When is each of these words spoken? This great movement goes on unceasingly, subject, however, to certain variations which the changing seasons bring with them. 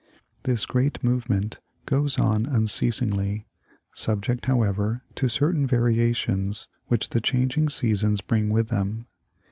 This 0.45 0.65
great 0.65 1.03
movement 1.03 1.59
goes 1.85 2.17
on 2.17 2.47
unceasingly, 2.47 3.45
subject, 3.93 4.47
however, 4.47 5.03
to 5.13 5.29
certain 5.29 5.67
variations 5.67 6.67
which 6.87 7.09
the 7.09 7.21
changing 7.21 7.69
seasons 7.69 8.19
bring 8.19 8.49
with 8.49 8.69
them. 8.69 9.05